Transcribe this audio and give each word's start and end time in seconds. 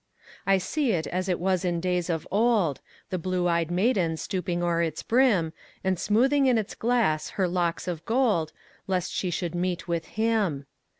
I 0.47 0.57
see 0.57 0.93
it 0.93 1.05
as 1.05 1.29
it 1.29 1.39
was 1.39 1.63
in 1.63 1.79
days 1.79 2.09
of 2.09 2.27
old, 2.31 2.81
The 3.11 3.19
blue 3.19 3.47
ey'd 3.47 3.69
maiden 3.69 4.17
stooping 4.17 4.63
o'er 4.63 4.81
its 4.81 5.03
brim, 5.03 5.53
And 5.83 5.99
smoothing 5.99 6.47
in 6.47 6.57
its 6.57 6.73
glass 6.73 7.29
her 7.37 7.47
locks 7.47 7.87
of 7.87 8.03
gold, 8.03 8.51
Lest 8.87 9.11
she 9.11 9.29
should 9.29 9.53
meet 9.53 9.87
with 9.87 10.05
him. 10.17 10.65